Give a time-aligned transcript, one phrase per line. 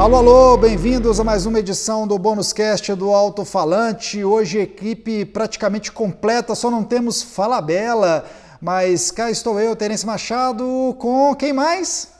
[0.00, 4.24] Alô, alô, bem-vindos a mais uma edição do Bônus Cast do Alto Falante.
[4.24, 8.24] Hoje equipe praticamente completa, só não temos Fala Bela,
[8.62, 12.10] mas cá estou eu, Terence Machado, com quem mais?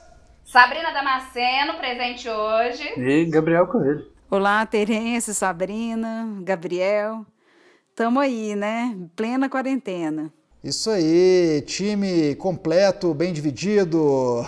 [0.44, 2.86] Sabrina Damasceno, presente hoje.
[2.98, 4.06] E Gabriel Coelho.
[4.30, 7.24] Olá, Terence, Sabrina, Gabriel.
[7.96, 8.94] Tamo aí, né?
[9.16, 10.30] Plena quarentena.
[10.62, 14.44] Isso aí, time completo, bem dividido.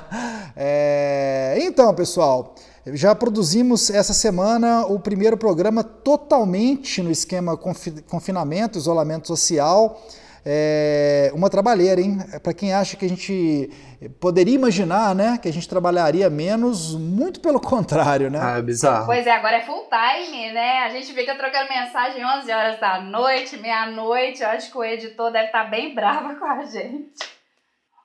[0.56, 1.58] é...
[1.60, 2.54] Então, pessoal,
[2.86, 10.00] já produzimos essa semana o primeiro programa totalmente no esquema confinamento, isolamento social.
[10.44, 12.18] É uma trabalheira, hein?
[12.42, 13.70] Para quem acha que a gente
[14.18, 18.38] poderia imaginar, né, que a gente trabalharia menos, muito pelo contrário, né?
[18.42, 19.04] Ah, é bizarro.
[19.04, 20.84] Pois é, agora é full time, né?
[20.84, 24.42] A gente fica trocando mensagem 11 horas da noite, meia-noite.
[24.42, 27.39] Eu acho que o editor deve estar bem bravo com a gente.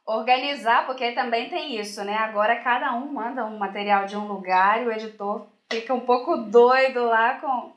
[0.05, 2.15] Organizar, porque também tem isso, né?
[2.15, 6.37] Agora cada um manda um material de um lugar e o editor fica um pouco
[6.37, 7.73] doido lá com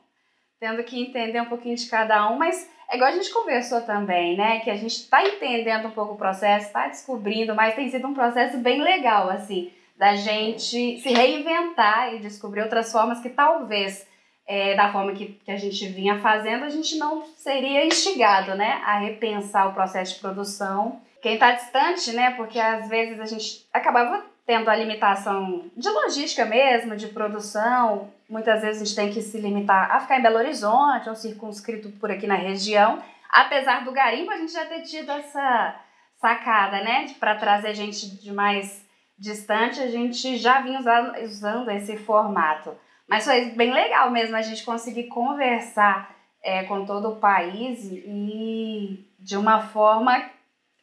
[0.59, 4.35] tendo que entender um pouquinho de cada um, mas é igual a gente conversou também,
[4.35, 4.59] né?
[4.59, 8.13] Que a gente está entendendo um pouco o processo, está descobrindo, mas tem sido um
[8.13, 14.07] processo bem legal, assim, da gente se reinventar e descobrir outras formas que talvez,
[14.45, 18.81] é, da forma que, que a gente vinha fazendo, a gente não seria instigado, né?
[18.85, 20.99] A repensar o processo de produção.
[21.21, 22.31] Quem está distante, né?
[22.31, 28.09] Porque às vezes a gente acabava tendo a limitação de logística mesmo, de produção.
[28.27, 31.89] Muitas vezes a gente tem que se limitar a ficar em Belo Horizonte ou circunscrito
[31.99, 33.01] por aqui na região.
[33.29, 35.75] Apesar do garimpo, a gente já ter tido essa
[36.19, 37.13] sacada, né?
[37.19, 38.83] Para trazer gente de mais
[39.17, 40.79] distante, a gente já vinha
[41.23, 42.75] usando, esse formato.
[43.07, 49.05] Mas foi bem legal mesmo a gente conseguir conversar é, com todo o país e
[49.19, 50.23] de uma forma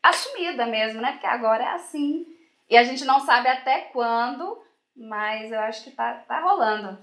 [0.09, 1.13] assumida mesmo, né?
[1.13, 2.27] Porque agora é assim
[2.69, 4.59] e a gente não sabe até quando,
[4.97, 6.99] mas eu acho que tá, tá rolando.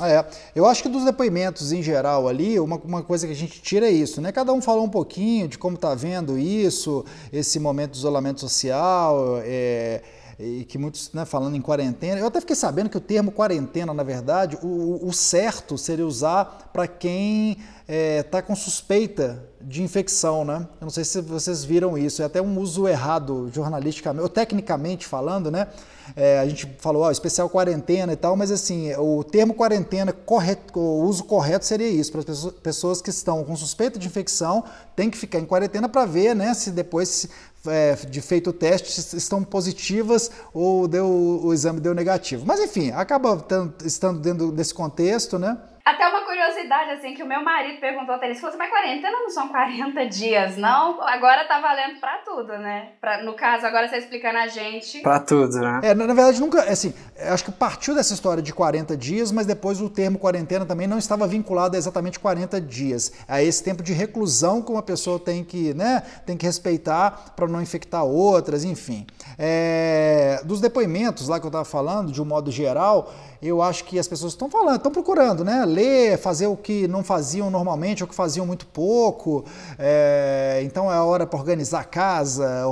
[0.00, 3.60] É, eu acho que dos depoimentos em geral ali, uma, uma coisa que a gente
[3.60, 4.30] tira é isso, né?
[4.30, 9.40] Cada um falou um pouquinho de como tá vendo isso, esse momento de isolamento social,
[9.44, 10.02] é,
[10.38, 13.92] e que muitos, né, falando em quarentena, eu até fiquei sabendo que o termo quarentena,
[13.92, 19.82] na verdade, o, o certo seria usar para quem está é, tá com suspeita de
[19.82, 20.68] infecção, né?
[20.80, 25.06] Eu não sei se vocês viram isso, é até um uso errado jornalisticamente, ou tecnicamente
[25.06, 25.66] falando, né?
[26.14, 30.78] É, a gente falou, ó, especial quarentena e tal, mas assim, o termo quarentena, correto,
[30.78, 35.10] o uso correto seria isso, para as pessoas que estão com suspeita de infecção, tem
[35.10, 37.28] que ficar em quarentena para ver, né, se depois
[37.70, 42.44] é, de feito o teste estão positivas ou deu, o exame deu negativo.
[42.46, 43.44] Mas enfim, acaba
[43.84, 45.56] estando dentro desse contexto, né?
[45.84, 49.10] Até uma curiosidade, assim, que o meu marido perguntou até ele, falou assim, mas quarentena
[49.10, 51.02] não são 40 dias, não?
[51.02, 52.90] Agora tá valendo pra tudo, né?
[53.00, 55.00] Pra, no caso, agora você explicando a gente...
[55.00, 55.80] Pra tudo, né?
[55.82, 59.46] É, na, na verdade, nunca, assim, acho que partiu dessa história de 40 dias, mas
[59.46, 63.12] depois o termo quarentena também não estava vinculado a exatamente 40 dias.
[63.26, 67.48] A esse tempo de reclusão que uma pessoa tem que, né, tem que respeitar para
[67.48, 69.06] não infectar outras, enfim.
[69.36, 73.12] É, dos depoimentos lá que eu estava falando, de um modo geral,
[73.42, 75.64] eu acho que as pessoas estão falando, estão procurando, né?
[75.64, 79.46] Ler, fazer o que não faziam normalmente, ou que faziam muito pouco.
[79.78, 82.64] É, então é a hora para organizar a casa,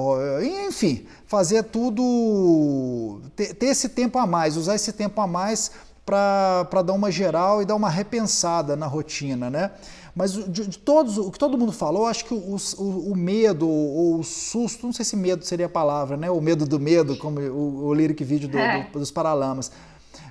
[0.69, 5.71] enfim, fazer tudo, ter, ter, esse tempo a mais, usar esse tempo a mais
[6.05, 9.71] para dar uma geral e dar uma repensada na rotina, né?
[10.15, 13.69] Mas de, de, todos, o que todo mundo falou, acho que o, o, o, medo
[13.69, 16.31] ou o susto, não sei se medo seria a palavra, né?
[16.31, 18.89] O medo do medo, como o, o lyric vídeo do, é.
[18.93, 19.71] do, dos Paralamas.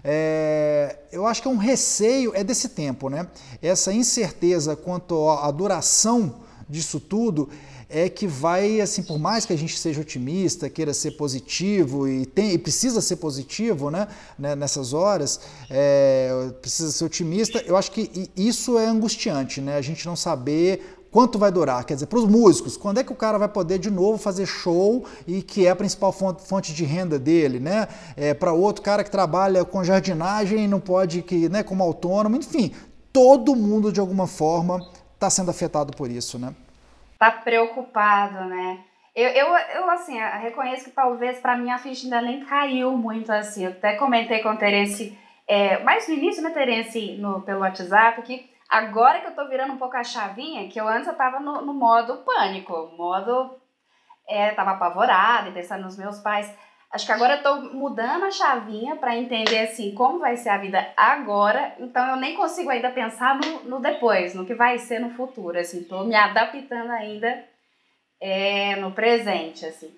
[0.07, 3.27] É, eu acho que é um receio, é desse tempo, né?
[3.59, 6.35] Essa incerteza quanto à duração
[6.69, 7.49] disso tudo
[7.89, 12.25] é que vai, assim, por mais que a gente seja otimista, queira ser positivo e,
[12.25, 14.07] tem, e precisa ser positivo, né,
[14.37, 15.39] né nessas horas,
[15.69, 21.04] é, precisa ser otimista, eu acho que isso é angustiante, né, a gente não saber
[21.15, 23.79] quanto vai durar, quer dizer, para os músicos, quando é que o cara vai poder
[23.79, 27.87] de novo fazer show e que é a principal fonte de renda dele, né?
[28.17, 32.35] É, para outro cara que trabalha com jardinagem e não pode, que, né, como autônomo,
[32.35, 32.75] enfim,
[33.13, 36.53] todo mundo de alguma forma está sendo afetado por isso, né?
[37.17, 38.79] Tá preocupado, né?
[39.15, 43.31] Eu, eu, eu assim, reconheço que talvez para mim a ficha ainda nem caiu muito
[43.31, 43.63] assim.
[43.63, 48.21] Eu até comentei com o Terence, é, mais no início, né, Terence, no, pelo WhatsApp,
[48.23, 51.39] que Agora que eu tô virando um pouco a chavinha, que eu antes eu tava
[51.39, 53.57] no, no modo pânico, modo.
[54.27, 56.51] É, tava apavorada e pensando nos meus pais.
[56.91, 60.57] Acho que agora eu tô mudando a chavinha para entender assim como vai ser a
[60.57, 61.75] vida agora.
[61.77, 65.59] Então eu nem consigo ainda pensar no, no depois, no que vai ser no futuro.
[65.59, 67.43] Assim, tô me adaptando ainda
[68.19, 69.93] é, no presente, assim.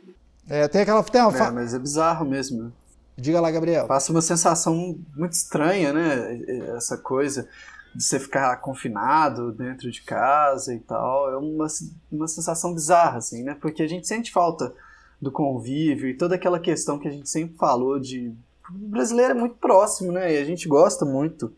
[0.49, 1.03] É, tem aquela.
[1.03, 1.37] Tem uma...
[1.37, 2.73] É, mas é bizarro mesmo.
[3.15, 3.87] Diga lá, Gabriel.
[3.87, 4.75] Passa uma sensação
[5.15, 6.39] muito estranha, né?
[6.75, 7.47] Essa coisa
[7.95, 11.31] de você ficar confinado dentro de casa e tal.
[11.31, 11.67] É uma,
[12.11, 13.55] uma sensação bizarra, assim, né?
[13.59, 14.73] Porque a gente sente falta
[15.21, 18.33] do convívio e toda aquela questão que a gente sempre falou de.
[18.69, 20.33] O brasileiro é muito próximo, né?
[20.33, 21.53] E a gente gosta muito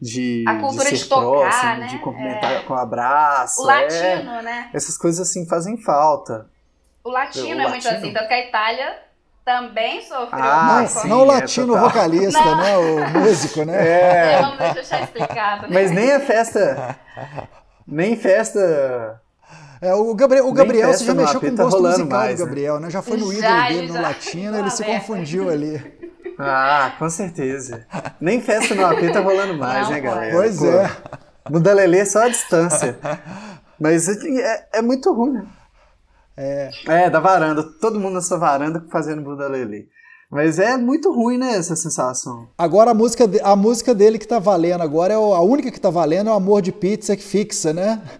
[0.00, 1.86] de, a cultura de ser ser próximo, tocar, né?
[1.86, 2.62] de cumprimentar É.
[2.62, 3.62] com abraço.
[3.62, 3.82] O é.
[3.82, 4.70] latino, né?
[4.72, 6.48] Essas coisas assim fazem falta.
[7.04, 7.96] O latino O é muito latino?
[7.96, 8.98] assim, tanto que a Itália
[9.44, 11.84] também sofreu Ah, não, muito sim, não o é latino total.
[11.88, 12.56] vocalista, Não.
[12.56, 12.76] né?
[12.78, 13.88] O músico, né?
[13.88, 14.40] É.
[14.40, 15.62] Vamos deixa eu deixar explicado.
[15.62, 15.68] né?
[15.72, 16.96] Mas nem a festa.
[17.86, 19.20] Nem festa.
[19.80, 22.36] É, o Gabriel, o Gabriel você já mexeu com o tá gosto rolando musical mais,
[22.36, 22.46] do né?
[22.46, 22.90] Gabriel, né?
[22.90, 26.12] Já foi no Já, ídolo dele, ele no já- latino, ele se confundiu ali.
[26.38, 27.84] Ah, com certeza.
[28.20, 30.32] Nem festa no AP tá rolando mais, Não, né, galera?
[30.36, 30.90] Pois Pô, é.
[31.50, 32.96] No Dalelê é só a distância.
[33.78, 35.44] Mas é, é muito ruim, né?
[36.36, 36.70] É.
[36.86, 37.62] É, da varanda.
[37.62, 39.86] Todo mundo nessa varanda fazendo Buda Lelê.
[40.30, 42.48] Mas é muito ruim, né, essa sensação.
[42.56, 45.70] Agora a música, de- a música dele que tá valendo agora, é o- a única
[45.70, 48.00] que tá valendo é o Amor de Pizza que fixa, né?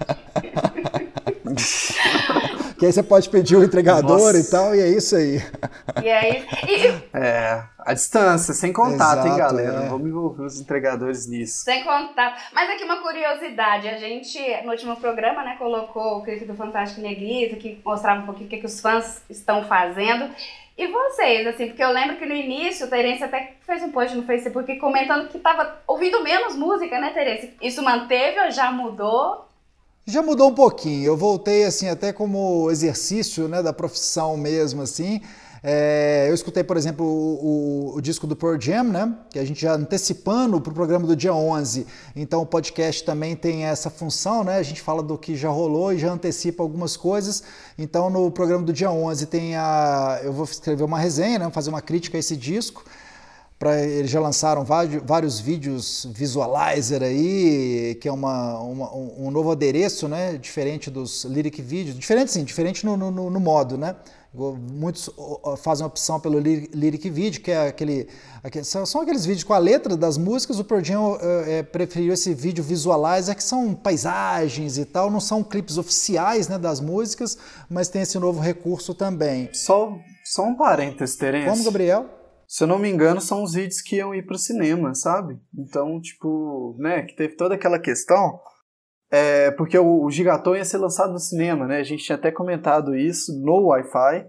[2.83, 4.41] que aí você pode pedir o entregador Nossa.
[4.41, 5.41] e tal, e é isso aí.
[6.03, 9.85] E aí, e, É, a distância, sem contato, hein, Exato, galera?
[9.85, 9.89] é.
[9.89, 11.63] Vamos envolver os entregadores nisso.
[11.63, 12.51] sem contar.
[12.53, 17.01] Mas aqui uma curiosidade, a gente, no último programa, né, colocou o clipe do Fantástico
[17.01, 20.29] Negrito, que mostrava um pouquinho o que, que os fãs estão fazendo.
[20.77, 24.17] E vocês, assim, porque eu lembro que no início o Terence até fez um post
[24.17, 27.55] no Facebook comentando que tava ouvindo menos música, né, Terence?
[27.63, 29.52] Isso manteve ou já mudou?
[30.05, 31.05] Já mudou um pouquinho.
[31.05, 35.21] Eu voltei assim até como exercício, né, da profissão mesmo assim.
[35.65, 39.45] É, eu escutei, por exemplo, o, o- o disco do Pearl Jam, né, que a
[39.45, 41.87] gente já antecipando para o programa do dia 11.
[42.17, 44.57] Então o podcast também tem essa função, né?
[44.57, 47.45] A gente fala do que já rolou e já antecipa algumas coisas.
[47.79, 51.71] Então no programa do dia 11 tem a eu vou escrever uma resenha, né, fazer
[51.71, 52.85] uma crítica a esse disco.
[53.63, 59.53] Pra, eles já lançaram vários, vários vídeos visualizer aí, que é uma, uma- um, novo
[59.53, 60.37] adereço, né?
[60.37, 61.97] Diferente dos lyric vídeos.
[61.97, 63.95] Diferente sim, diferente no, no, no modo, né?
[64.35, 65.09] Muitos
[65.59, 68.09] fazem opção pelo ly- lyric vídeo, que é aquele,
[68.43, 70.59] aquele- são, aqueles vídeos com a letra das músicas.
[70.59, 75.41] O Pearl Jam é, preferiu esse vídeo visualizer, que são paisagens e tal, não são
[75.45, 77.39] clipes oficiais né, das músicas,
[77.71, 79.49] mas tem esse novo recurso também.
[79.53, 81.49] Só, só um parênteses, Terence.
[81.49, 82.22] Como, Gabriel?
[82.53, 85.41] Se eu não me engano, são os vídeos que iam ir pro cinema, sabe?
[85.57, 88.39] Então, tipo, né, que teve toda aquela questão.
[89.11, 91.79] É, porque o, o Gigaton ia ser lançado no cinema, né?
[91.79, 94.27] A gente tinha até comentado isso no Wi-Fi,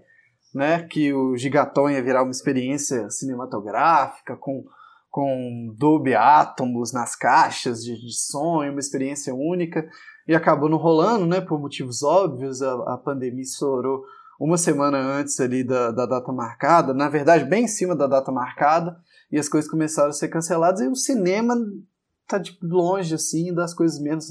[0.54, 0.84] né?
[0.84, 4.64] Que o Gigaton ia virar uma experiência cinematográfica com,
[5.10, 9.86] com Dolby Atmos nas caixas de, de som, uma experiência única.
[10.26, 11.42] E acabou não rolando, né?
[11.42, 14.02] Por motivos óbvios, a, a pandemia estourou
[14.40, 18.32] uma semana antes ali da, da data marcada, na verdade, bem em cima da data
[18.32, 18.96] marcada,
[19.30, 21.54] e as coisas começaram a ser canceladas, e o cinema
[22.26, 24.26] tá de longe, assim, das coisas menos,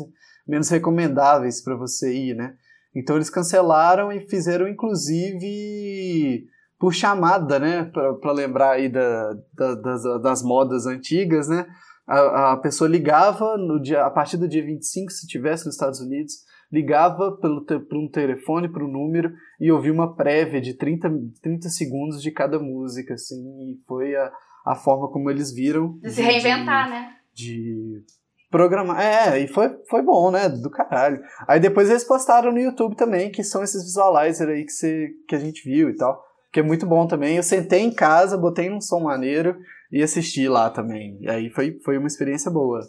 [0.47, 2.55] menos recomendáveis para você ir, né?
[2.95, 6.47] Então eles cancelaram e fizeram, inclusive,
[6.79, 7.85] por chamada, né?
[8.21, 11.65] Para lembrar aí da, da- das, das modas antigas, né?
[12.05, 15.99] A, a pessoa ligava no dia, a partir do dia 25, se tivesse nos Estados
[16.01, 16.33] Unidos,
[16.73, 19.31] ligava pelo te, por um telefone para um número
[19.61, 21.07] e ouvia uma prévia de 30,
[21.39, 24.31] 30 segundos de cada música, assim, e foi a,
[24.65, 25.99] a forma como eles viram.
[25.99, 27.15] De se reinventar, né?
[27.31, 28.03] De
[28.49, 28.99] programar.
[28.99, 30.49] É, e foi, foi bom, né?
[30.49, 31.21] Do caralho.
[31.47, 35.35] Aí depois eles postaram no YouTube também, que são esses visualizers aí que, você, que
[35.35, 36.23] a gente viu e tal.
[36.51, 37.37] Que é muito bom também.
[37.37, 39.57] Eu sentei em casa, botei num som maneiro
[39.91, 41.19] e assisti lá também.
[41.21, 42.79] E aí foi, foi uma experiência boa.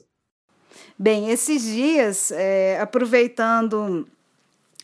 [0.97, 4.07] Bem, esses dias, é, aproveitando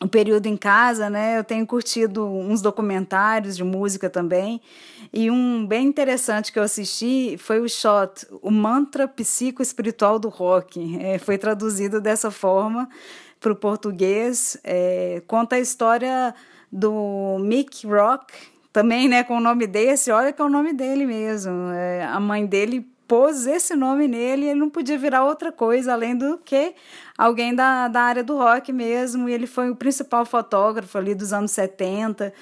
[0.03, 4.61] o período em casa, né, eu tenho curtido uns documentários de música também,
[5.13, 10.99] e um bem interessante que eu assisti foi o Shot, o mantra psicoespiritual do rock.
[11.01, 12.89] É, foi traduzido dessa forma
[13.39, 14.57] para o português.
[14.65, 16.35] É, conta a história
[16.73, 18.33] do Mick Rock,
[18.73, 21.71] também né, com o nome desse, olha que é o nome dele mesmo.
[21.73, 26.17] É, a mãe dele pôs esse nome nele ele não podia virar outra coisa além
[26.17, 26.77] do que
[27.19, 29.29] alguém da, da área do rock mesmo.
[29.29, 32.33] E ele foi o principal fotógrafo ali dos anos 70.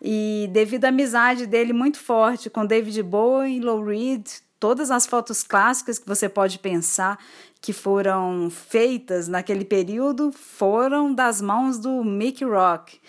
[0.00, 4.28] E devido à amizade dele muito forte com David Bowie, Lou Reed,
[4.60, 7.18] todas as fotos clássicas que você pode pensar
[7.60, 13.00] que foram feitas naquele período foram das mãos do Mickey Rock.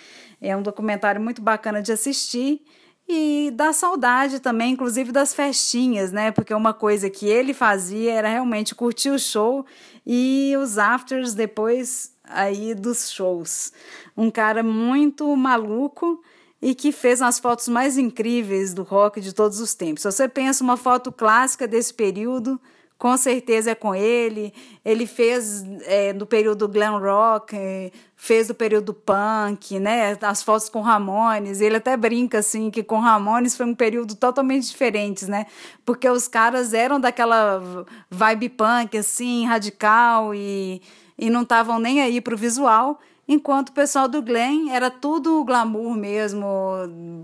[0.41, 2.60] É um documentário muito bacana de assistir
[3.07, 6.31] e dá saudade também, inclusive das festinhas, né?
[6.31, 9.65] Porque uma coisa que ele fazia era realmente curtir o show
[10.05, 13.72] e os afters depois aí dos shows.
[14.15, 16.22] Um cara muito maluco
[16.62, 20.03] e que fez as fotos mais incríveis do rock de todos os tempos.
[20.03, 22.60] Se você pensa uma foto clássica desse período,
[22.97, 24.53] com certeza é com ele.
[24.83, 30.17] Ele fez é, do período glam rock, fez do período punk, né?
[30.21, 31.59] As fotos com Ramones.
[31.59, 35.45] Ele até brinca assim que com Ramones foi um período totalmente diferente, né?
[35.85, 37.62] Porque os caras eram daquela
[38.09, 40.81] vibe punk assim, radical e,
[41.17, 43.00] e não estavam nem aí pro visual.
[43.25, 46.45] Enquanto o pessoal do Glen era tudo glamour mesmo,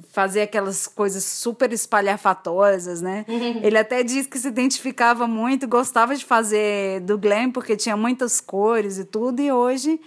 [0.09, 3.25] fazer aquelas coisas super espalhafatosas, né?
[3.61, 8.39] Ele até diz que se identificava muito, gostava de fazer do Glen porque tinha muitas
[8.39, 9.99] cores e tudo, e hoje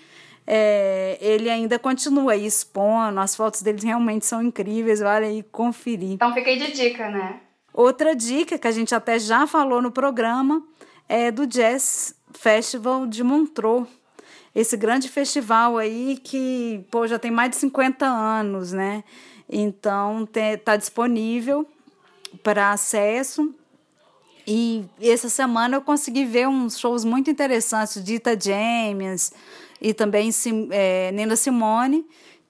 [0.47, 6.13] é, ele ainda continua aí expondo, as fotos dele realmente são incríveis, vale aí conferir.
[6.13, 7.41] Então fiquei de dica, né?
[7.73, 10.63] Outra dica que a gente até já falou no programa
[11.09, 13.87] é do Jazz Festival de Montreux
[14.55, 19.03] esse grande festival aí que pô, já tem mais de 50 anos, né?
[19.49, 21.67] Então está disponível
[22.43, 23.55] para acesso.
[24.47, 29.33] E essa semana eu consegui ver uns shows muito interessantes de Ita James
[29.81, 30.31] e também
[30.71, 32.05] é, Nina Simone,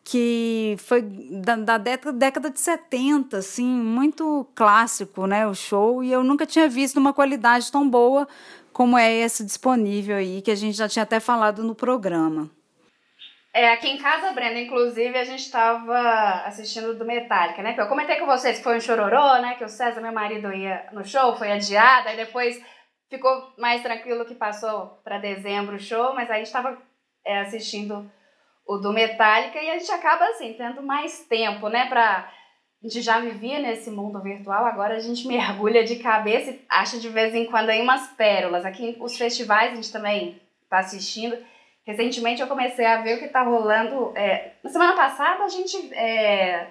[0.04, 6.10] que foi da, da década, década de 70, assim, muito clássico, né, o show, e
[6.10, 8.26] eu nunca tinha visto uma qualidade tão boa
[8.72, 12.50] como é esse disponível aí, que a gente já tinha até falado no programa.
[13.54, 17.74] É, aqui em casa, Brenda, inclusive, a gente estava assistindo do Metallica, né?
[17.76, 19.56] Eu comentei com vocês que foi um chororô, né?
[19.56, 22.58] Que o César, meu marido, ia no show, foi adiado, aí depois
[23.10, 26.78] ficou mais tranquilo que passou para dezembro o show, mas aí a gente estava
[27.26, 28.10] é, assistindo
[28.66, 31.90] o do Metallica e a gente acaba, assim, tendo mais tempo, né?
[31.90, 32.32] Pra
[32.82, 36.98] a gente já vivia nesse mundo virtual, agora a gente mergulha de cabeça e acha
[36.98, 38.64] de vez em quando aí umas pérolas.
[38.64, 41.36] Aqui os festivais a gente também está assistindo.
[41.86, 44.12] Recentemente eu comecei a ver o que está rolando.
[44.16, 45.94] É, na semana passada a gente.
[45.94, 46.66] É,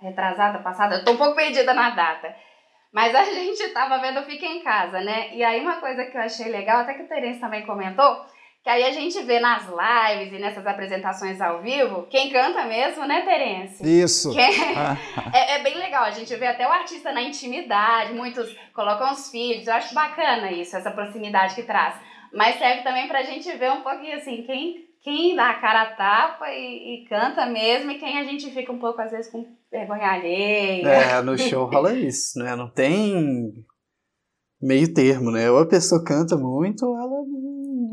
[0.00, 2.34] retrasada, passada, eu tô um pouco perdida na data.
[2.92, 5.34] Mas a gente estava vendo Fica em Casa, né?
[5.34, 8.24] E aí uma coisa que eu achei legal, até que o Terence também comentou,
[8.68, 13.06] que aí a gente vê nas lives e nessas apresentações ao vivo, quem canta mesmo,
[13.06, 13.82] né, Terence?
[13.82, 14.30] Isso.
[15.32, 19.30] é, é, bem legal, a gente vê até o artista na intimidade, muitos colocam os
[19.30, 21.94] filhos, eu acho bacana isso, essa proximidade que traz.
[22.30, 25.94] Mas serve também pra gente ver um pouquinho assim, quem, quem dá a cara a
[25.94, 29.46] tapa e, e canta mesmo, e quem a gente fica um pouco, às vezes, com
[29.72, 30.86] vergonha alheia.
[30.86, 32.54] É, no show rola isso, né?
[32.54, 33.64] Não tem
[34.60, 35.50] meio termo, né?
[35.50, 37.24] Ou a pessoa canta muito, ou ela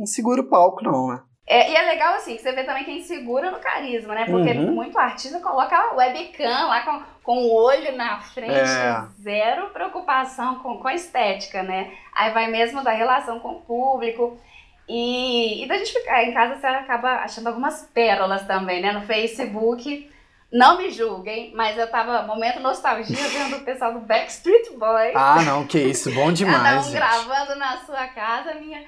[0.05, 1.21] não segura o palco, não, né?
[1.47, 4.25] É, e é legal assim, que você vê também quem segura no carisma, né?
[4.25, 4.71] Porque uhum.
[4.71, 9.03] muito artista coloca a webcam lá com, com o olho na frente, é.
[9.21, 11.91] zero preocupação com, com a estética, né?
[12.15, 14.39] Aí vai mesmo da relação com o público.
[14.87, 18.91] E, e da gente ficar em casa, você acaba achando algumas pérolas também, né?
[18.91, 20.11] No Facebook.
[20.51, 25.15] Não me julguem, mas eu tava, momento nostalgia, vendo o pessoal do Backstreet Boys.
[25.15, 26.89] Ah, não, que isso, bom demais.
[26.91, 28.83] Gravando na sua casa, minha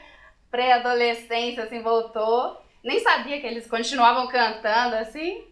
[0.50, 2.62] pré-adolescência, assim, voltou.
[2.84, 5.44] Nem sabia que eles continuavam cantando, assim.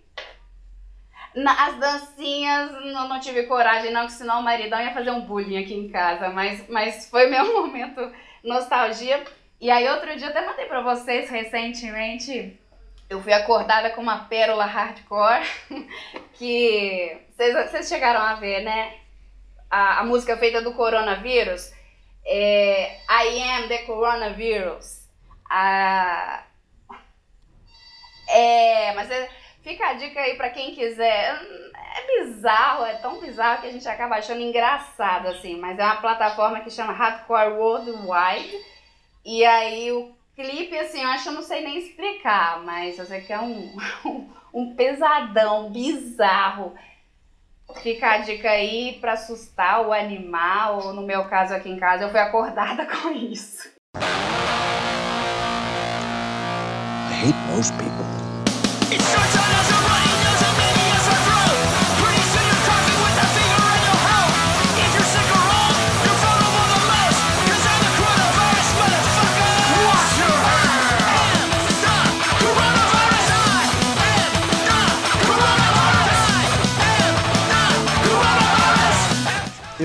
[1.35, 5.21] Na, as dancinhas, não, não tive coragem, não, que senão o maridão ia fazer um
[5.21, 6.29] bullying aqui em casa.
[6.29, 8.11] Mas, mas foi meu momento
[8.43, 9.23] nostalgia.
[9.59, 12.59] E aí, outro dia, até mandei pra vocês recentemente.
[13.09, 15.45] Eu fui acordada com uma pérola hardcore
[16.33, 18.95] que vocês chegaram a ver, né?
[19.69, 21.74] A, a música feita do coronavírus
[22.25, 25.07] é, I am the coronavirus.
[25.49, 26.43] Ah,
[28.27, 29.29] é, mas é,
[29.61, 31.39] fica a dica aí para quem quiser.
[31.97, 35.57] É bizarro, é tão bizarro que a gente acaba achando engraçado, assim.
[35.57, 38.59] Mas é uma plataforma que chama Hardcore Worldwide.
[39.23, 43.05] E aí o clipe, assim, eu acho que eu não sei nem explicar, mas eu
[43.05, 46.75] sei que é um, um, um pesadão bizarro.
[47.81, 52.03] Fica a dica aí para assustar o animal, ou no meu caso aqui em casa,
[52.03, 53.74] eu fui acordada com isso.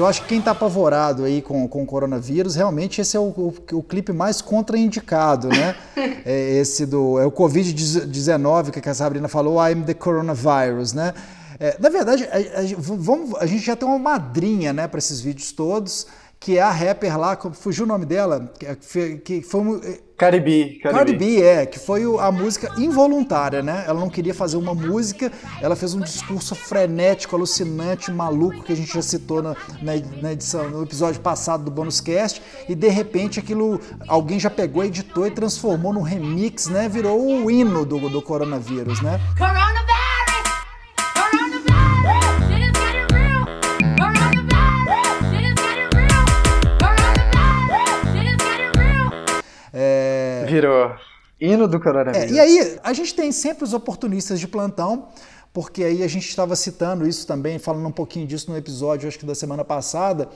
[0.01, 3.25] Eu acho que quem está apavorado aí com, com o coronavírus, realmente esse é o,
[3.25, 5.77] o, o clipe mais contraindicado, né?
[6.25, 11.13] é esse do é o Covid-19 que a Sabrina falou, I'm the coronavirus, né?
[11.59, 15.21] É, na verdade, a, a, vamos, a gente já tem uma madrinha, né, para esses
[15.21, 16.07] vídeos todos,
[16.39, 20.99] que é a rapper lá, fugiu o nome dela, que, que foi Caribe, Caribe.
[20.99, 23.85] Cardi B, é, que foi a música involuntária, né?
[23.87, 28.77] Ela não queria fazer uma música, ela fez um discurso frenético, alucinante, maluco, que a
[28.77, 29.57] gente já citou na,
[30.21, 34.85] na, edição, no episódio passado do Bônus Cast, e de repente aquilo, alguém já pegou,
[34.85, 36.87] editou e transformou num remix, né?
[36.87, 39.19] Virou o hino do, do coronavírus, né?
[39.39, 40.00] Coronavirus!
[50.61, 50.93] Virou
[51.41, 52.31] hino do É, coronavírus.
[52.31, 55.09] e aí, a gente tem sempre os oportunistas de plantão,
[55.53, 59.19] porque aí a gente estava citando isso também, falando um pouquinho disso no episódio, acho
[59.19, 60.29] que da semana passada,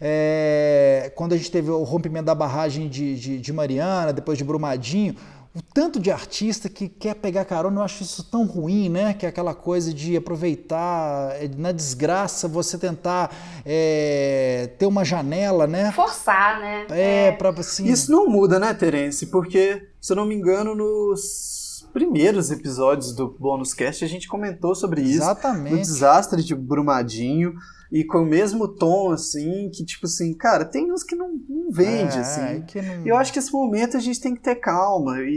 [0.00, 4.44] é, quando a gente teve o rompimento da barragem de, de, de Mariana, depois de
[4.44, 5.16] Brumadinho,
[5.52, 9.14] o tanto de artista que quer pegar carona, eu acho isso tão ruim, né?
[9.14, 13.34] Que é aquela coisa de aproveitar é, na desgraça, você tentar
[13.66, 15.90] é, ter uma janela, né?
[15.90, 16.86] Forçar, né?
[16.90, 17.86] É, pra assim.
[17.86, 19.26] Isso não muda, né, Terence?
[19.26, 24.76] Porque, se eu não me engano, nos primeiros episódios do Bônus Cast a gente comentou
[24.76, 25.22] sobre isso.
[25.22, 25.72] Exatamente.
[25.72, 27.54] No desastre de Brumadinho.
[27.92, 31.70] E com o mesmo tom, assim, que tipo assim, cara, tem uns que não, não
[31.72, 32.62] vende, É, assim.
[32.62, 35.28] que não- E eu acho que esse momento a gente tem que ter calma e,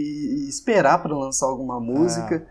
[0.45, 2.45] e esperar pra lançar alguma música.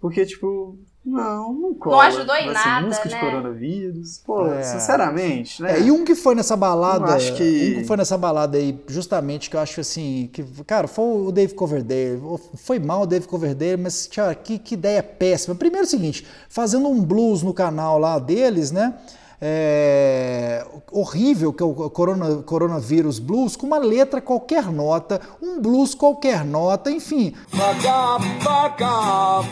[0.00, 2.04] Porque, tipo, não, não cola.
[2.04, 3.20] ajudou em ser nada, música de né?
[3.20, 4.18] coronavírus.
[4.24, 4.62] Pô, É.
[4.62, 5.78] sinceramente, né?
[5.78, 8.78] É, e um que foi nessa balada, acho que- um que foi nessa balada aí,
[8.86, 12.20] justamente que eu acho assim, que, cara, foi o Dave Coverdale,
[12.54, 15.54] foi mal o Dave Coverdale, mas, tchau, que, que ideia péssima.
[15.54, 18.94] Primeiro é o seguinte, fazendo um blues no canal lá deles, né,
[19.40, 25.94] é, horrível que é o corona, Coronavírus Blues, com uma letra qualquer nota, um blues
[25.94, 29.48] qualquer nota, enfim, Fuck off, fuck off.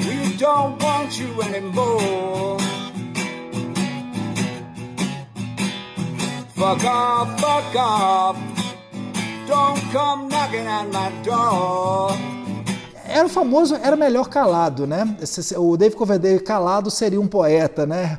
[0.00, 2.58] We don't want you anymore.
[6.54, 8.36] Fuck off, fuck off.
[9.46, 12.37] Don't come knocking at my door.
[13.08, 15.16] Era o famoso, era melhor calado, né?
[15.56, 18.18] O Dave Coverdale calado seria um poeta, né?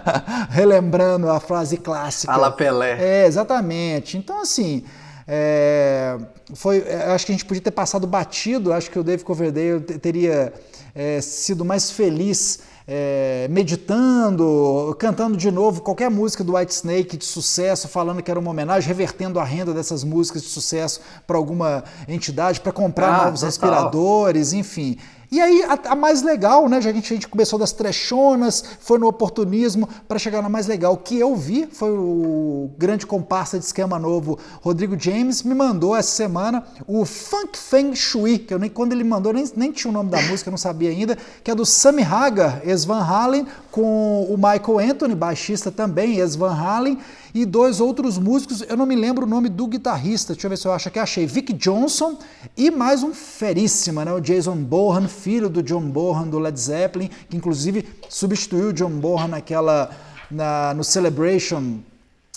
[0.50, 2.32] Relembrando a frase clássica.
[2.32, 2.96] A la Pelé.
[2.98, 4.16] É, exatamente.
[4.16, 4.84] Então, assim,
[5.28, 6.16] é,
[6.54, 9.80] foi, é, acho que a gente podia ter passado batido, acho que o Dave Coverdale
[9.80, 10.52] te- teria
[10.94, 17.24] é, sido mais feliz é, meditando, cantando de novo qualquer música do White Snake de
[17.24, 21.84] sucesso, falando que era uma homenagem, revertendo a renda dessas músicas de sucesso para alguma
[22.08, 23.48] entidade, para comprar Ah, novos total.
[23.48, 24.96] respiradores, enfim.
[25.32, 26.78] E aí, a, a mais legal, né?
[26.78, 30.66] Já a gente, a gente começou das trechonas, foi no oportunismo, para chegar na mais
[30.66, 30.92] legal.
[30.92, 35.96] O que eu vi foi o grande comparsa de esquema novo, Rodrigo James, me mandou
[35.96, 39.90] essa semana o Funk Feng Shui, que eu nem, quando ele mandou, nem, nem tinha
[39.90, 43.02] o nome da música, eu não sabia ainda, que é do Sammy Hagar, ex Van
[43.02, 46.98] Halen, com o Michael Anthony, baixista também, ex Van Halen,
[47.34, 50.56] e dois outros músicos, eu não me lembro o nome do guitarrista, deixa eu ver
[50.58, 52.18] se eu acho que achei, Vic Johnson
[52.56, 57.10] e mais um feríssima, né, o Jason Bohan, filho do John Bohan do Led Zeppelin,
[57.28, 59.90] que inclusive substituiu o John Bohan naquela,
[60.30, 61.78] na, no Celebration,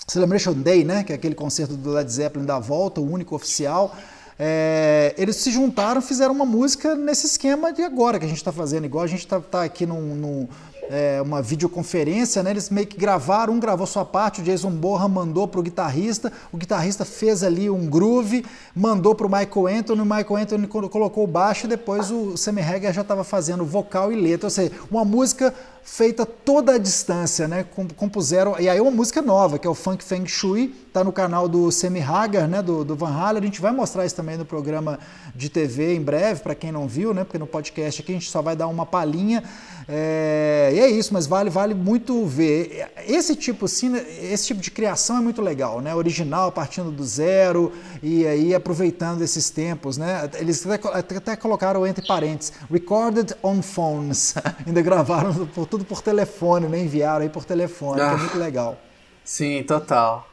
[0.06, 3.94] Celebration Day, né, que é aquele concerto do Led Zeppelin da volta, o único oficial,
[4.38, 8.52] é, eles se juntaram, fizeram uma música nesse esquema de agora que a gente está
[8.52, 10.48] fazendo, igual a gente está tá aqui num, num,
[10.90, 12.50] é, uma videoconferência, né?
[12.50, 16.56] Eles meio que gravaram, um gravou sua parte, o Jason Borra mandou pro guitarrista, o
[16.56, 18.44] guitarrista fez ali um groove,
[18.74, 22.60] mandou pro Michael Anthony, o Michael Anthony colo- colocou o baixo e depois o Sammy
[22.62, 27.46] Hagar já estava fazendo vocal e letra, ou seja, uma música feita toda à distância,
[27.46, 27.64] né?
[27.74, 31.12] Com- Compuseram, e aí uma música nova, que é o Funk Feng Shui, tá no
[31.12, 32.62] canal do Sammy Hagar, né?
[32.62, 34.98] Do, do Van Halen, a gente vai mostrar isso também no programa
[35.34, 37.22] de TV em breve, para quem não viu, né?
[37.24, 39.42] Porque no podcast aqui a gente só vai dar uma palhinha.
[39.88, 42.88] É, e é isso, mas vale, vale muito ver.
[43.06, 45.94] Esse tipo, assim, né, esse tipo de criação é muito legal, né?
[45.94, 50.28] Original, partindo do zero e aí aproveitando esses tempos, né?
[50.38, 54.34] Eles até, até- colocaram entre parênteses, recorded on phones.
[54.66, 56.80] Ainda gravaram por, tudo por telefone, né?
[56.80, 58.16] Enviaram aí por telefone, que é Ah.
[58.16, 58.78] muito legal.
[59.24, 60.26] Sim, total.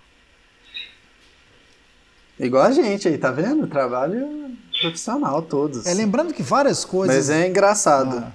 [2.43, 3.65] Igual a gente aí, tá vendo?
[3.67, 4.51] Trabalho
[4.81, 5.85] profissional todos.
[5.85, 7.15] É, lembrando que várias coisas.
[7.15, 8.17] Mas é engraçado.
[8.17, 8.31] Ah.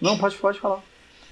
[0.00, 0.82] Não, pode, pode falar.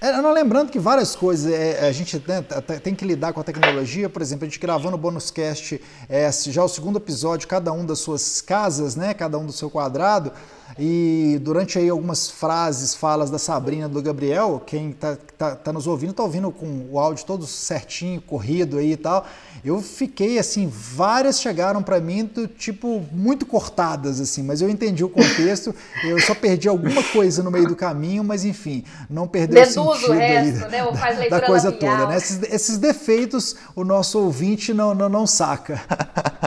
[0.01, 2.41] É, não, lembrando que várias coisas é, a gente né,
[2.81, 6.29] tem que lidar com a tecnologia, por exemplo, a gente gravando o bônus cast, é,
[6.29, 10.33] já o segundo episódio, cada um das suas casas, né, cada um do seu quadrado,
[10.77, 15.87] e durante aí algumas frases, falas da Sabrina, do Gabriel, quem tá, tá, tá nos
[15.87, 19.25] ouvindo, tá ouvindo com o áudio todo certinho, corrido aí e tal,
[19.63, 25.03] eu fiquei assim, várias chegaram para mim do tipo muito cortadas assim, mas eu entendi
[25.03, 29.61] o contexto, eu só perdi alguma coisa no meio do caminho, mas enfim, não perdeu
[29.61, 30.83] o Deduz o sentido aí resto, né?
[30.83, 31.97] Ou faz da coisa labial.
[31.97, 32.17] toda, né?
[32.17, 35.81] Esses, esses defeitos o nosso ouvinte não, não, não saca.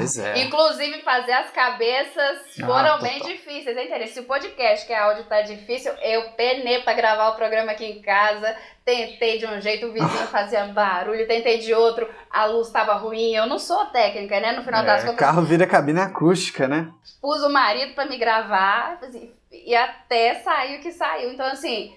[0.00, 0.38] Pois é.
[0.42, 3.32] Inclusive, fazer as cabeças Ah, foram bem total.
[3.34, 4.14] difíceis, hein, Tereza?
[4.14, 7.84] Se o podcast, que é áudio, tá difícil, eu penei pra gravar o programa aqui
[7.86, 8.56] em casa.
[8.84, 13.34] Tentei de um jeito, o vizinho fazia barulho, tentei de outro, a luz tava ruim.
[13.34, 14.52] Eu não sou técnica, né?
[14.52, 16.90] No final das É, contas, carro vira cabine acústica, né?
[17.20, 21.32] pus o marido pra me gravar assim, e até saiu o que saiu.
[21.32, 21.94] Então, assim,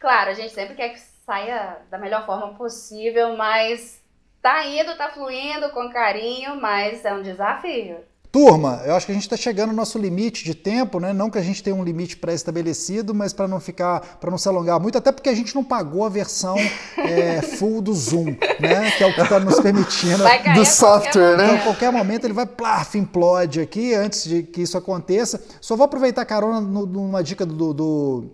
[0.00, 4.02] claro, a gente sempre quer que saia da melhor forma possível, mas
[4.44, 7.96] tá indo, tá fluindo com carinho, mas é um desafio.
[8.30, 11.14] Turma, eu acho que a gente está chegando no nosso limite de tempo, né?
[11.14, 14.46] Não que a gente tenha um limite pré-estabelecido, mas para não ficar, para não se
[14.46, 16.56] alongar muito, até porque a gente não pagou a versão
[16.98, 18.90] é, full do Zoom, né?
[18.98, 20.24] Que é o que está nos permitindo.
[20.54, 21.44] Do software, né?
[21.44, 25.40] Então, a qualquer momento ele vai, plaf, implode aqui antes de que isso aconteça.
[25.60, 28.24] Só vou aproveitar a carona numa dica do, do,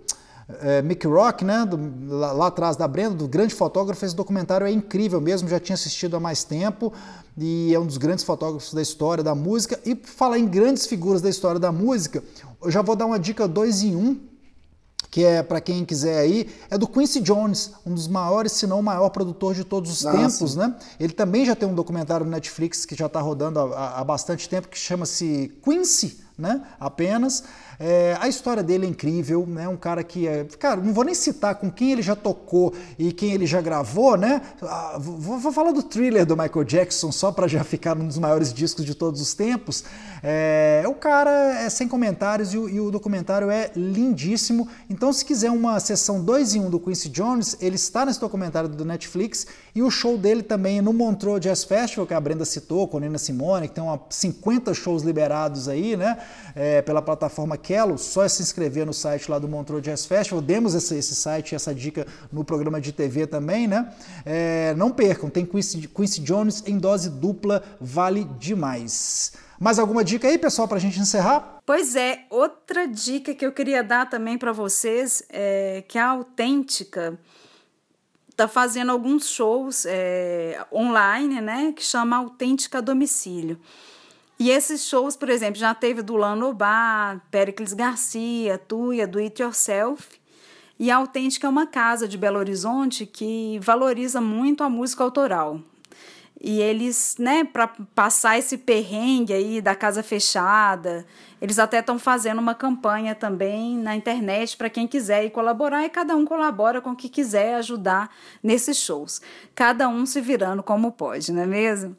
[0.63, 1.65] é, Mick Rock, né?
[1.65, 4.05] do- lá, lá atrás da Brenda, do grande fotógrafo.
[4.05, 6.93] Esse documentário é incrível mesmo, já tinha assistido há mais tempo
[7.37, 9.79] e é um dos grandes fotógrafos da história da música.
[9.85, 12.23] E falar em grandes figuras da história da música,
[12.63, 14.19] eu já vou dar uma dica dois em um
[15.11, 18.79] que é para quem quiser aí, é do Quincy Jones, um dos maiores, se não
[18.79, 20.73] o maior produtor de todos os Ah, tempos, né?
[21.01, 24.49] Ele também já tem um documentário no Netflix que já está rodando há- há bastante
[24.49, 26.62] tempo, que chama-se Quincy, né?
[26.79, 27.44] Apenas.
[27.83, 29.66] É, a história dele é incrível, né?
[29.66, 30.44] Um cara que é.
[30.59, 34.18] Cara, não vou nem citar com quem ele já tocou e quem ele já gravou,
[34.18, 34.42] né?
[34.62, 38.18] Ah, vou, vou falar do thriller do Michael Jackson, só para já ficar num dos
[38.18, 39.85] maiores discos de todos os tempos.
[40.22, 41.31] É, o cara
[41.62, 44.68] é sem comentários e o, e o documentário é lindíssimo.
[44.90, 48.20] Então, se quiser uma sessão 2 em 1 um do Quincy Jones, ele está nesse
[48.20, 52.44] documentário do Netflix e o show dele também no Montreux Jazz Festival, que a Brenda
[52.44, 56.18] citou, com a Nina Simone, que tem uma 50 shows liberados aí, né?
[56.55, 60.43] É, pela plataforma Kello, só é se inscrever no site lá do Montreux Jazz Festival.
[60.43, 63.93] Demos esse, esse site, essa dica no programa de TV também, né?
[64.25, 69.33] É, não percam, tem Quincy, Quincy Jones em dose dupla, vale demais.
[69.59, 71.61] Mais alguma dica aí, pessoal, pra gente encerrar?
[71.66, 77.19] Pois é, outra dica que eu queria dar também para vocês é que a Autêntica
[78.31, 83.61] está fazendo alguns shows é, online, né, que chama Autêntica a Domicílio.
[84.40, 89.42] E esses shows, por exemplo, já teve do Lano Bar, Pericles Garcia, Tuia, do It
[89.42, 90.18] Yourself.
[90.79, 95.61] E a Autêntica é uma casa de Belo Horizonte que valoriza muito a música autoral.
[96.40, 101.05] E eles, né, para passar esse perrengue aí da casa fechada,
[101.38, 105.90] eles até estão fazendo uma campanha também na internet para quem quiser ir colaborar e
[105.90, 108.11] cada um colabora com o que quiser ajudar
[108.42, 109.20] nesses shows.
[109.55, 111.94] Cada um se virando como pode, não é mesmo?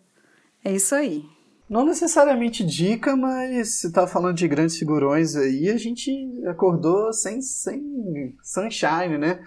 [0.65, 1.23] É isso aí.
[1.71, 6.11] Não necessariamente dica, mas se tá falando de grandes figurões aí, a gente
[6.45, 9.41] acordou sem, sem sunshine, né?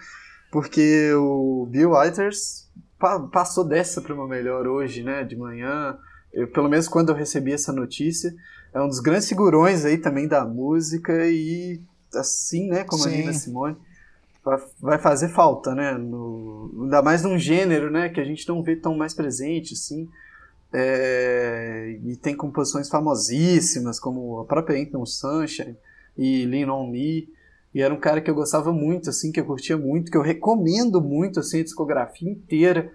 [0.51, 5.23] Porque o Bill Withers pa- passou dessa para uma melhor hoje, né?
[5.23, 5.99] De manhã.
[6.33, 8.33] Eu, pelo menos quando eu recebi essa notícia,
[8.73, 11.79] é um dos grandes figurões aí também da música e
[12.15, 12.83] assim, né?
[12.85, 13.17] Como a Sim.
[13.17, 13.77] Nina Simone.
[14.43, 15.91] vai- Vai fazer falta, né?
[15.93, 18.09] No, ainda mais num gênero, né?
[18.09, 20.09] Que a gente não vê tão mais presente, assim.
[20.73, 25.77] É, e tem composições famosíssimas, como a própria Ain't No Sunshine
[26.17, 27.29] e Lean On Me.
[27.73, 30.21] E era um cara que eu gostava muito, assim, que eu curtia muito, que eu
[30.21, 32.91] recomendo muito, assim, a discografia inteira.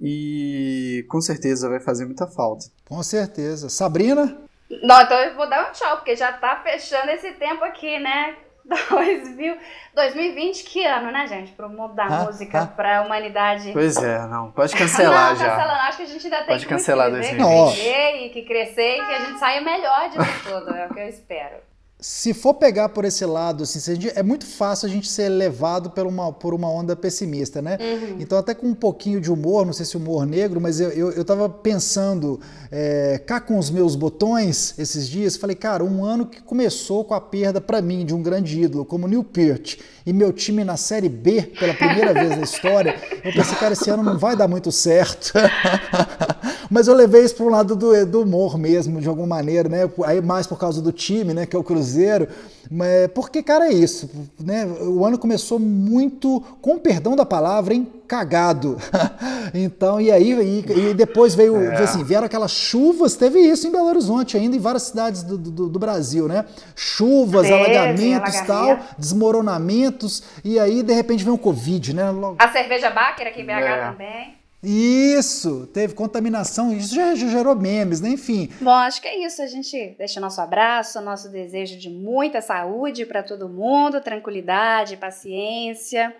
[0.00, 2.66] E com certeza vai fazer muita falta.
[2.88, 3.68] Com certeza.
[3.68, 4.38] Sabrina?
[4.82, 8.36] Não, então eu vou dar um tchau, porque já tá fechando esse tempo aqui, né?
[8.68, 9.56] 2000,
[9.94, 11.52] 2020, que ano, né, gente?
[11.52, 12.66] Pra mudar a Ah, música ah.
[12.66, 13.72] pra humanidade.
[13.72, 15.50] Pois é, não, pode cancelar não, já.
[15.50, 15.80] cancelando.
[15.80, 17.70] Acho que a gente ainda tem Pode que cancelar viver, 2020.
[17.74, 20.74] que viver e que crescer e que a gente saia melhor disso tudo.
[20.74, 21.67] É o que eu espero.
[22.00, 25.08] Se for pegar por esse lado, assim, se a gente- é muito fácil a gente
[25.08, 27.76] ser levado por uma, por uma onda pessimista, né?
[28.20, 31.10] Então, até com um pouquinho de humor, não sei se humor negro, mas eu, eu,
[31.10, 32.38] eu tava pensando
[32.70, 37.14] é, cá com os meus botões esses dias, falei, cara, um ano que começou com
[37.14, 40.76] a perda para mim de um grande ídolo como Neil Peart e meu time na
[40.76, 44.46] Série B pela primeira vez na história, eu pensei, cara, esse ano não vai dar
[44.46, 45.32] muito certo.
[46.70, 49.88] Mas eu levei isso para um lado do, do humor mesmo, de alguma maneira, né?
[50.04, 51.46] Aí mais por causa do time, né?
[51.46, 52.28] Que é o Cruzeiro.
[52.70, 54.66] Mas, porque, cara, é isso, né?
[54.66, 57.86] O ano começou muito, com perdão da palavra, hein?
[58.06, 58.76] Cagado.
[59.54, 61.82] então, e aí, e, e depois veio, É.
[61.82, 65.68] assim, vieram aquelas chuvas, teve isso em Belo Horizonte ainda, em várias cidades do, do,
[65.68, 66.44] do Brasil, né?
[66.76, 72.10] Chuvas, Teve, alagamentos e tal, desmoronamentos, e aí, de repente, vem o Covid, né?
[72.10, 73.90] Logo- A cerveja Baker aqui em BH É.
[73.90, 74.37] também.
[74.62, 78.10] Isso, teve contaminação, isso já já gerou memes, né?
[78.10, 79.40] Enfim, Bom, acho que é isso.
[79.40, 86.14] A gente deixa nosso abraço, nosso desejo de muita saúde para todo mundo, tranquilidade, paciência.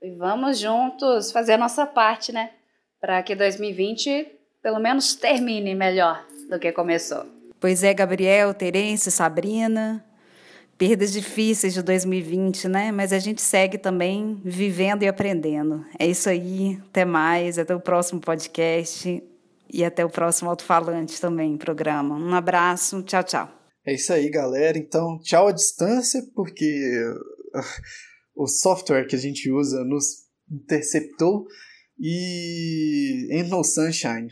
[0.00, 2.50] E vamos juntos fazer a nossa parte, né?
[3.00, 4.34] Para que 2020
[4.64, 6.24] pelo menos termine melhor.
[6.48, 7.26] do que começou.
[7.60, 10.04] Pois é, Gabriel, Terence, Sabrina.
[10.76, 12.90] Perdas difíceis de 2020, né?
[12.90, 15.84] Mas a gente segue também vivendo e aprendendo.
[15.98, 16.78] É isso aí.
[16.88, 17.58] Até mais.
[17.58, 19.22] Até o próximo podcast.
[19.72, 22.16] E até o próximo Alto-Falante também, programa.
[22.16, 23.02] Um abraço.
[23.02, 23.50] Tchau, tchau.
[23.86, 24.78] É isso aí, galera.
[24.78, 27.02] Então, tchau à distância, porque
[28.34, 31.46] o software que a gente usa nos interceptou.
[31.98, 34.28] E Ain't No Sunshine,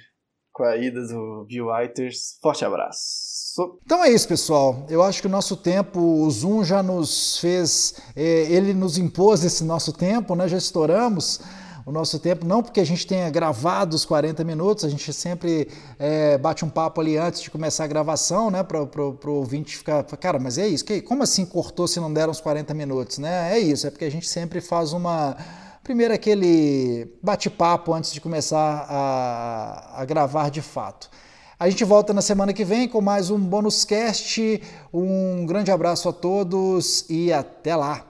[0.53, 2.39] com a ida do Bill Writers.
[2.43, 3.79] Forte abraço.
[3.85, 4.87] Então é isso, pessoal.
[4.89, 9.45] Eu acho que o nosso tempo, o Zoom já nos fez, eh, ele nos impôs
[9.45, 10.49] esse nosso tempo, né?
[10.49, 11.41] Já estouramos
[11.85, 15.69] o nosso tempo, não porque a gente tenha gravado os 40 minutos, a gente sempre
[15.99, 20.05] é, bate um papo ali antes de começar a gravação, né, para o ouvinte ficar,
[20.05, 23.53] cara, mas é isso, que, como assim cortou se não deram os 40 minutos, né?
[23.53, 25.37] É isso, é porque a gente sempre faz uma
[25.83, 31.11] primeiro aquele bate-papo antes de começar a, a gravar de fato.
[31.59, 34.61] A gente volta na semana que vem com mais um bônus cast.
[34.93, 38.05] Um grande abraço a todos e até lá.